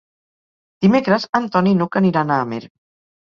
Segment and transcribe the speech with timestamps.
[0.85, 2.63] Dimecres en Ton i n'Hug aniran a Amer.